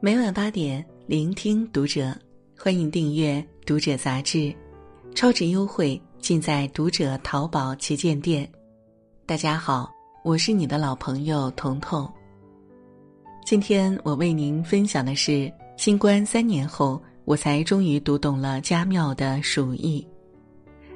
[0.00, 2.16] 每晚八点，聆听读者，
[2.56, 4.54] 欢迎订阅《读者》杂志，
[5.12, 8.48] 超值优惠尽在《读者》淘宝旗舰店。
[9.26, 9.90] 大家好，
[10.22, 12.08] 我是你的老朋友彤彤。
[13.44, 20.06] 今天我为您分享的是，新冠三年后，我才终于读懂了家庙的鼠疫。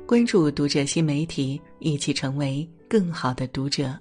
[0.07, 3.99] 关注《读者》新媒体，一起成为更好的读者。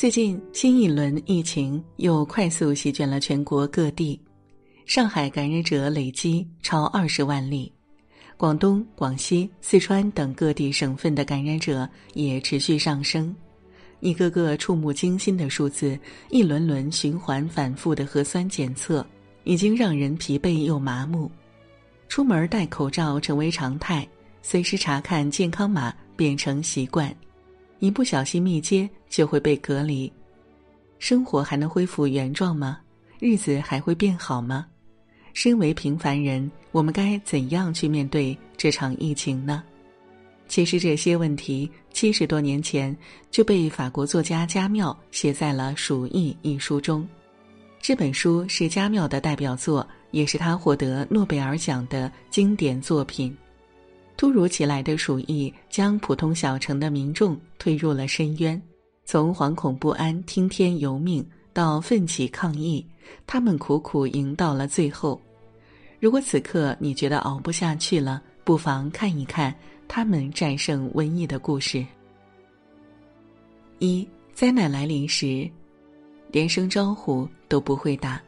[0.00, 4.18] 最近，新一轮疫情又快速席卷了全国各地，
[4.86, 7.70] 上海感染者累计超二十万例，
[8.38, 13.36] 广东、广西、四川等各地省份的感染者也持续上升，
[14.00, 19.06] 一个个触目惊心的数字，一轮轮循环反复的核酸检测，
[19.44, 21.30] 已经让人疲惫又麻木。
[22.08, 24.08] 出门戴口罩成为常态，
[24.40, 27.14] 随时查看健康码变成习惯。
[27.80, 30.10] 一不小心密接就会被隔离，
[30.98, 32.78] 生活还能恢复原状吗？
[33.18, 34.66] 日子还会变好吗？
[35.32, 39.62] 身为平凡人，我们该怎样去面对这场疫情呢？
[40.46, 42.94] 其实这些问题七十多年前
[43.30, 47.08] 就被法国作家加缪写在了《鼠疫》一书中。
[47.80, 53.34] 这本书是加缪的代表作，也是他获得诺贝尔奖的经典作品。
[54.20, 58.60] 突如其来的鼠疫将普通小城的民众推入了深渊，
[59.06, 62.84] 从惶恐不安、听天由命到奋起抗议，
[63.26, 65.18] 他们苦苦赢到了最后。
[65.98, 69.54] 如果此刻你觉得熬不下去了，不妨看一看
[69.88, 71.82] 他们战胜瘟疫的故事。
[73.78, 75.50] 一灾难来临时，
[76.30, 78.20] 连声招呼都不会打。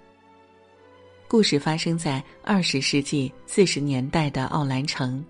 [1.28, 5.22] 故事发生在二十世纪四十年代的奥兰城。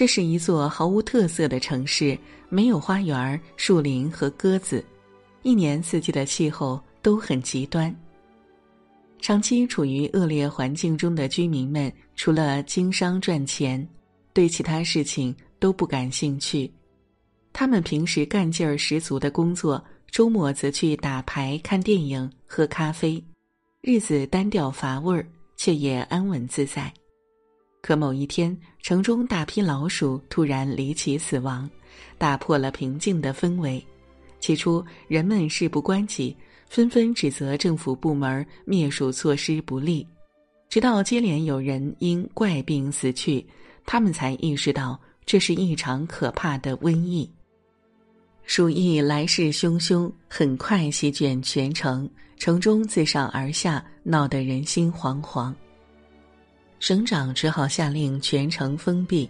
[0.00, 4.82] 这是一座毫无特色的城市，没有花园、树林和鸽子，
[5.42, 7.94] 一年四季的气候都很极端。
[9.20, 13.86] 长期处于恶劣环境中的居民们，除了经商赚钱，
[14.32, 16.72] 对其他事情都不感兴趣。
[17.52, 23.22] 他们平时干劲儿十足的工作，周末则去打牌、看电影、喝咖啡，
[23.82, 25.26] 日子单调乏味儿，
[25.58, 26.90] 却也安稳自在。
[27.82, 31.68] 可某一天，城中大批老鼠突然离奇死亡，
[32.18, 33.84] 打破了平静的氛围。
[34.38, 36.36] 起初，人们事不关己，
[36.68, 40.06] 纷纷指责政府部门灭鼠措施不力。
[40.68, 43.44] 直到接连有人因怪病死去，
[43.84, 47.28] 他们才意识到这是一场可怕的瘟疫。
[48.44, 55.54] 鼠疫来势汹汹，很快席卷全城，城中自上而下闹得人心惶惶。
[56.80, 59.28] 省长只好下令全城封闭，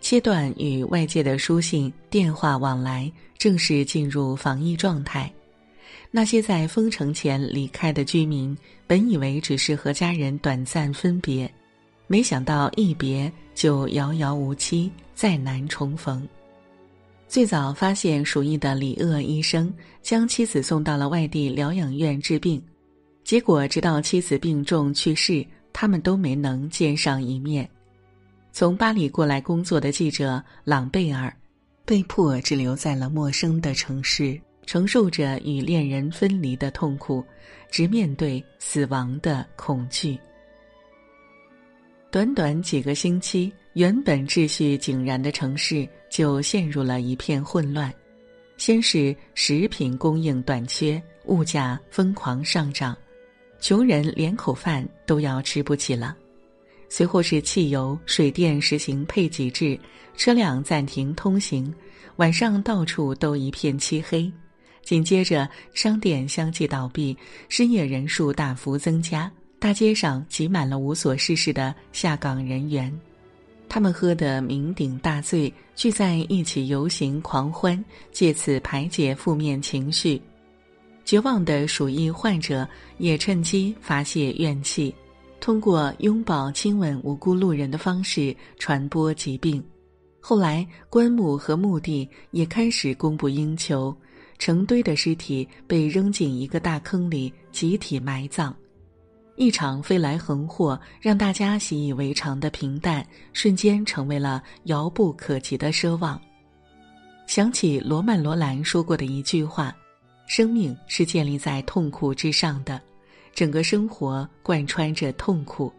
[0.00, 5.30] 切断与外界的书信、电话往来，正式进入防疫状态。
[6.10, 8.56] 那些在封城前离开的居民，
[8.86, 11.52] 本以为只是和家人短暂分别，
[12.06, 16.26] 没想到一别就遥遥无期，再难重逢。
[17.28, 19.70] 最早发现鼠疫的李鄂医生，
[20.00, 22.62] 将妻子送到了外地疗养院治病，
[23.24, 25.44] 结果直到妻子病重去世。
[25.72, 27.68] 他们都没能见上一面。
[28.52, 31.34] 从巴黎过来工作的记者朗贝尔，
[31.84, 37.24] 被迫滞留在了陌生的城市，承受着与恋人分离的痛苦，
[37.70, 40.18] 直面对死亡的恐惧。
[42.10, 47.92] 短短几个星期，原本秩序井然的城市就陷入了一片混乱。
[48.56, 52.96] 先是食品供应短缺，物价疯狂上涨。
[53.60, 56.16] 穷人连口饭都要吃不起了，
[56.88, 59.78] 随后是汽油、水电实行配给制，
[60.16, 61.72] 车辆暂停通行，
[62.16, 64.30] 晚上到处都一片漆黑。
[64.82, 67.14] 紧接着，商店相继倒闭，
[67.48, 72.90] 失业人数大幅增加，大街上挤满了无所事事的下岗人员，
[73.68, 80.18] 他们喝得酩酊大醉，聚在一起游行狂欢，借此排解负面情绪。
[81.08, 82.68] 绝望的鼠疫患者
[82.98, 84.94] 也趁机发泄怨气，
[85.40, 89.64] 通过拥抱、亲吻无辜路人的方式传播疾病。
[90.20, 93.96] 后来，棺木和墓地也开始供不应求，
[94.38, 98.54] 成堆的尸体被扔进一个大坑里，集体埋葬。
[99.36, 103.02] 一场飞来横祸，让大家习以为常的平淡，
[103.32, 106.20] 瞬间成为了遥不可及的奢望。
[107.26, 109.74] 想起罗曼·罗兰说过的一句话。
[110.28, 112.80] 生命是建立在痛苦之上的，
[113.34, 115.72] 整个生活贯穿着痛苦。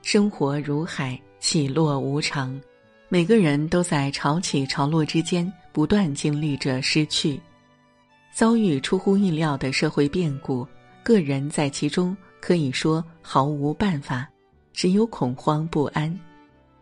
[0.00, 2.58] 生活如海，起落无常，
[3.08, 7.38] 每个人都在潮起潮落之间不断经历着失去，
[8.32, 10.66] 遭遇出乎意料的社会变故，
[11.02, 14.28] 个人在其中可以说毫无办法，
[14.72, 16.16] 只有恐慌不安。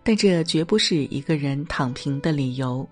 [0.03, 2.87] 但这绝不是一个人躺平的理由。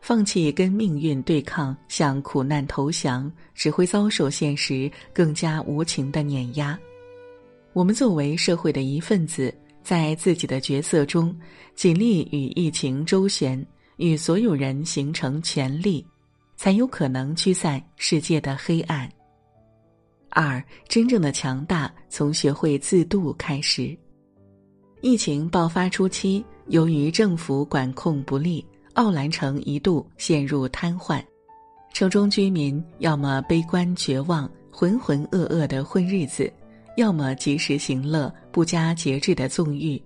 [0.00, 6.78] 放弃跟命运对抗，向苦难投降，只会遭受现实更加无情的碾压。
[7.72, 9.54] 我们作为社会的一份子，
[9.84, 11.36] 在自己的角色中，
[11.74, 13.64] 尽力与疫情周旋，
[13.96, 16.04] 与所有人形成权力，
[16.56, 19.08] 才有可能驱散世界的黑暗。
[20.30, 23.96] 二，真正的强大从学会自渡开始。
[25.02, 28.64] 疫情爆发初期，由于政府管控不力。
[28.94, 31.22] 奥兰城一度陷入瘫痪，
[31.92, 36.52] 城中居民要么悲观绝望、浑浑噩噩的混日子，
[36.96, 40.00] 要么及时行乐、不加节制的纵欲。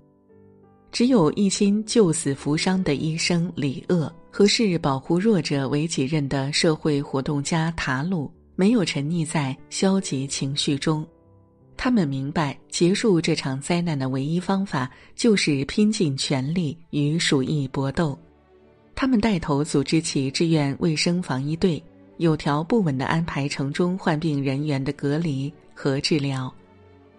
[0.92, 11.04] 只有一心救死扶伤的医生李鄂和视保护弱者为己任的社会活动家塔鲁，没有沉溺在消极情绪中。
[11.76, 18.16] 他们明白，结束这场灾难的唯一方法就是拼尽全力与鼠疫搏斗。
[18.94, 21.82] 他们带头组织起志愿卫生防疫队，
[22.18, 26.52] 有条不紊地安排城中患病人员的隔离和治疗。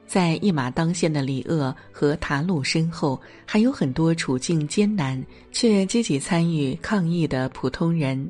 [0.07, 8.29] 在一马当先的李鄂和塔鲁身后，还有很多处境艰难却积极参与抗疫的普通人。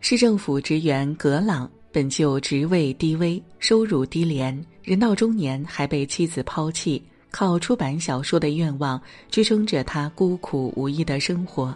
[0.00, 9.00] 市政府职员格朗本就职位低微，收入低廉，人到中年还被妻子抛弃，靠出版小说的愿望
[9.30, 11.74] 支撑着他孤苦无依的生活。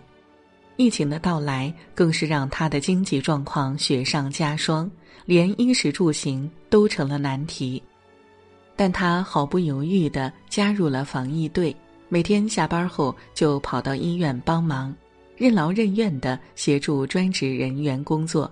[0.77, 4.91] 疫情的到来更是让他的经济状况雪上加霜，
[5.27, 7.83] 连衣食住行都成了难题。
[8.75, 11.77] 但他毫不犹豫地加入了防疫队，
[12.09, 14.93] 每天下班后就跑到医院帮忙，
[15.37, 18.51] 任劳任怨地协助专职人员工作。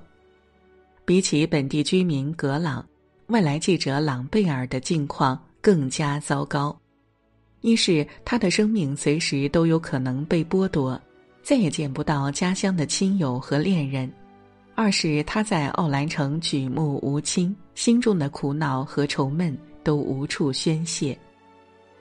[1.07, 2.87] 比起本地居民格朗，
[3.29, 6.79] 外来记者朗贝尔的境况更加糟糕。
[7.63, 11.01] 一是他的生命随时都有可能被剥夺。
[11.43, 14.11] 再也见不到家乡的亲友和恋人，
[14.75, 21.19] 二是他在奥兰城举目无亲，心中的苦恼和愁闷都无处宣泄。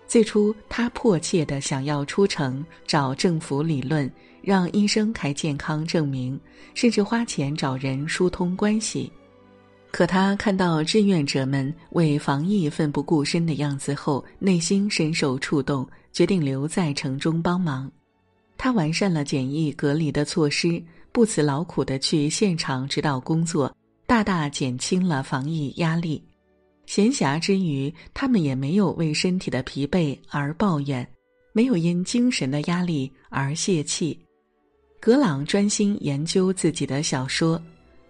[0.08, 6.40] 最初，他迫切的想要出城找政府理论，让医生开健康证明，
[6.74, 9.12] 甚至花钱找人疏通关系。
[9.92, 17.92] 可他看到志愿者们为防疫奋不顾身的样子后，内心深受触动，决定留在城中帮忙。
[18.62, 20.84] 他完善了检疫隔离的措施，
[21.14, 23.74] 不辞劳苦的去现场指导工作，
[24.06, 26.22] 大大减轻了防疫压力。
[26.86, 31.08] 闲暇之余，他们也没有为身体的疲惫而抱怨，
[31.54, 34.20] 没有因精神的压力而泄气。
[35.00, 37.62] 格朗专心研究自己的小说，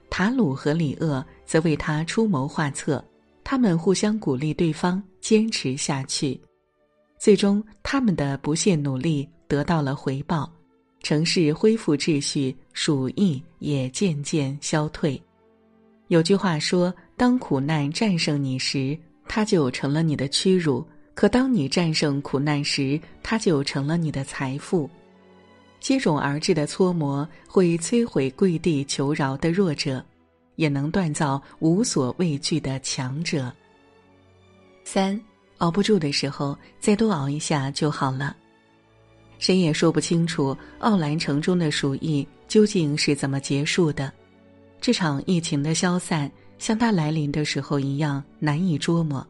[0.10, 3.06] 塔鲁和李厄则为他出谋划策，
[3.44, 6.42] 他们互相鼓励对方坚持下去。
[7.19, 9.30] 最终，他们的不懈努力。
[9.50, 10.50] 得到了回报，
[11.01, 15.19] 城市恢复秩序，鼠疫也渐渐消退。
[16.07, 18.98] 有句话说：“当苦难战胜你时，
[19.28, 20.86] 它就成了你的屈辱；
[21.16, 24.88] 可当你战胜苦难时，它就成了你的财富。”
[25.81, 30.06] 接踵而至的搓磨会摧毁跪地求饶的弱者，
[30.57, 33.52] 也能锻造无所畏惧的强者。
[34.83, 35.19] 三，
[35.57, 38.35] 熬不住的时候，再多熬一下就好了。
[39.40, 44.12] 谁也说不清楚奥兰城中的鼠疫究竟是怎么结束的。
[44.80, 49.26] 这场疫情的消散，像它来临的时候一样难以捉摸。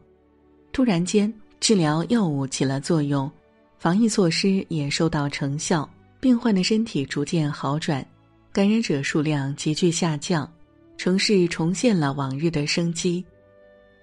[0.72, 3.30] 突然间，治疗药物起了作用，
[3.78, 5.88] 防疫措施也收到成效，
[6.20, 8.06] 病患的身体逐渐好转，
[8.52, 10.50] 感染者数量急剧下降，
[10.96, 13.24] 城市重现了往日的生机。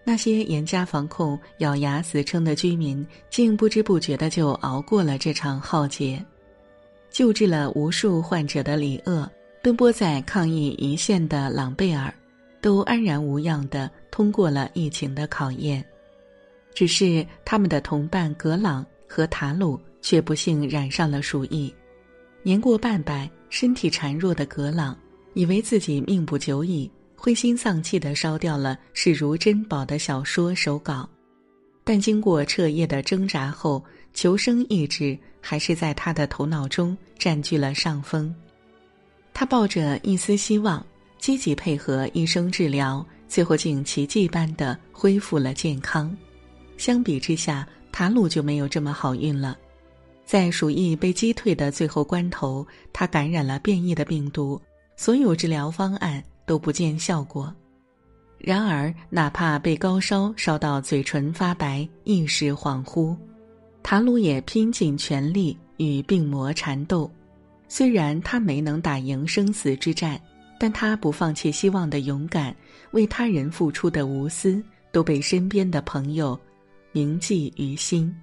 [0.10, 6.26] 那些严加防控、咬牙死撑的居民，竟不知不觉的就熬过了这场浩劫。
[7.10, 9.30] 救治了无数患者的李鄂，
[9.62, 12.14] 奔波在抗疫一线的朗贝尔，
[12.62, 15.84] 都安然无恙的通过了疫情的考验。
[16.74, 21.74] 只是他们的同伴格朗和塔鲁却不幸染上了鼠疫。
[22.44, 24.98] 年过半百、身体孱弱的格朗，
[25.34, 26.90] 以为自己命不久矣。
[27.20, 31.10] 灰心丧气地烧掉了视如珍宝的小说手稿，
[31.84, 33.84] 但经过彻夜的挣扎后，
[34.14, 38.34] 求生意志还是在他的头脑中占据了上风。
[39.34, 40.86] 他抱着一丝希望，
[41.18, 46.16] 积极配合医生治疗，最后竟奇迹般的恢复了健康。
[46.78, 49.58] 相比之下，塔鲁就没有这么好运了。
[50.24, 54.62] 在鼠疫被击退的最后关头，他感染了变异的病毒，
[54.96, 56.24] 所有治疗方案。
[56.48, 57.54] 都不见效果，
[58.40, 63.16] 然而，哪怕被高烧烧到嘴唇发白、意识恍惚，
[63.84, 67.12] 塔鲁也拼尽全力与病魔缠斗。
[67.68, 70.20] 虽然他没能打赢生死之战，
[70.58, 72.56] 但他不放弃希望的勇敢，
[72.92, 74.64] 为他人付出的无私，
[74.94, 76.40] 都被身边的朋友
[76.94, 78.16] 铭记于心。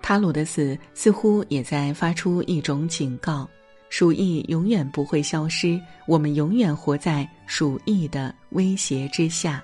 [0.00, 3.46] 塔鲁的死似乎也在发出一种警告：
[3.90, 9.62] 鼠疫永远不会消失，我们永远活在鼠疫的威胁之下。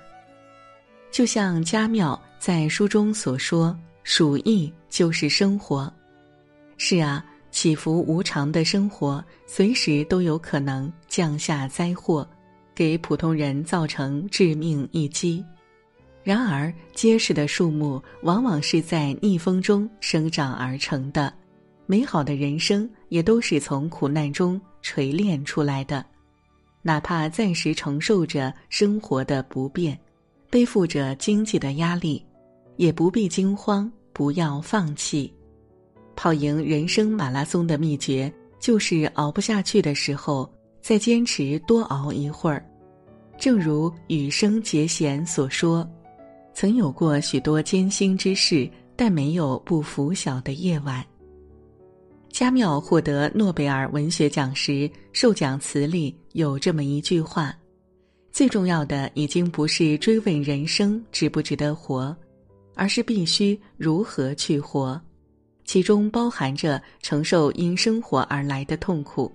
[1.11, 5.91] 就像家庙在书中所说：“鼠疫就是生活。”
[6.77, 7.25] 是啊。
[7.51, 12.27] 起伏无常的生活，随时都有可能降下灾祸，
[12.75, 15.41] 给普通人造成致命一击。
[16.21, 21.33] 然而，结实的树木往往是在逆风中生长而成的，
[21.85, 26.05] 美好的人生也都是从苦难中锤炼出来的。
[26.81, 29.97] 哪怕暂时承受着生活的不便，
[30.49, 32.21] 背负着经济的压力，
[32.75, 35.33] 也不必惊慌，不要放弃。
[36.13, 38.29] 跑赢人生马拉松的秘诀，
[38.59, 42.69] 就是熬不下去的时候，再坚持多熬一会儿。
[43.37, 45.89] 正如羽生结弦所说
[46.53, 51.01] ：“曾有过许多艰辛之事，但没有不拂晓的夜晚。”
[52.35, 57.55] 加缪获得诺贝尔文学奖时，授奖词里有这么一句话
[58.29, 62.13] ：“最重要的已经不是追问人生值不值得活，
[62.73, 65.01] 而是必须如何去活。”
[65.63, 69.31] 其中包含着承受因生活而来的痛苦。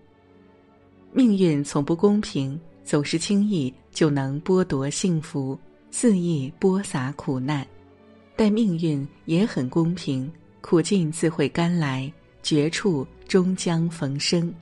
[1.11, 5.59] 命运从不公平，总是轻易就能剥夺幸福，
[5.91, 7.65] 肆意播撒苦难；
[8.37, 10.31] 但命运也很公平，
[10.61, 14.53] 苦尽自会甘来，绝处终将逢生。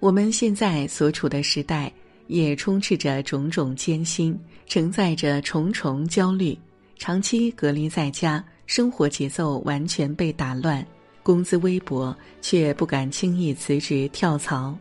[0.00, 1.92] 我们现在所处的时代，
[2.26, 6.56] 也充斥着种种艰辛，承载着重重焦虑，
[6.98, 8.44] 长期隔离在家。
[8.66, 10.84] 生活节奏完全被打乱，
[11.22, 12.12] 工资微薄，
[12.42, 14.76] 却不敢轻易辞职跳槽，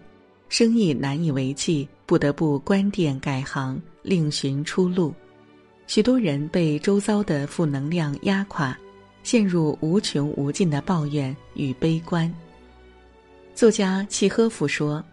[0.50, 5.13] 生意难以为继，不得不关店改行，另寻出路。
[5.86, 8.75] 许多人被周遭的负能量压垮，
[9.25, 12.32] 陷入无穷无尽的抱怨与悲观。
[13.55, 15.03] 作家契诃夫说：“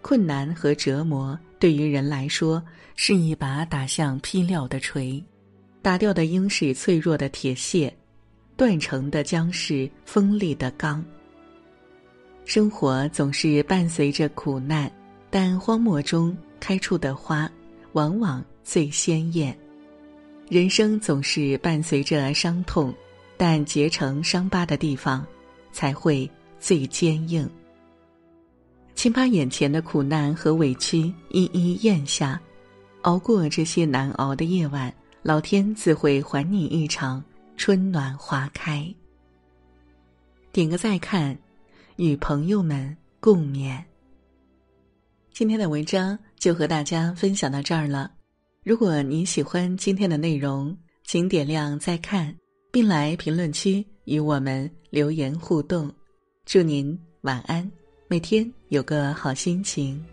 [0.00, 2.62] 困难和折磨对于人来说，
[2.94, 5.22] 是一把打向坯料的锤。”
[5.82, 7.94] 打掉的应是脆弱的铁屑，
[8.56, 11.04] 断成的将是锋利的钢。
[12.46, 14.90] 生活总是伴随着苦难，
[15.28, 17.48] 但荒漠中开出的花
[17.92, 19.56] 往往最鲜艳。
[20.48, 22.94] 人生总是伴随着伤痛，
[23.36, 25.26] 但结成伤疤的地方
[25.72, 27.48] 才会最坚硬。
[28.94, 32.40] 请把眼前的苦难和委屈一一咽下，
[33.02, 34.92] 熬过这些难熬的夜晚。
[35.22, 37.22] 老天自会还你一场
[37.56, 38.94] 春暖花开。
[40.52, 41.36] 点个再看，
[41.96, 43.82] 与朋友们共勉。
[45.32, 48.12] 今天的文章就和大家分享到这儿了。
[48.62, 50.74] 如果您喜欢今天的内容，
[51.04, 52.34] 请点亮再看，
[52.70, 55.92] 并来评论区与我们留言互动。
[56.44, 57.70] 祝您晚安，
[58.08, 60.04] 每天有个好心情。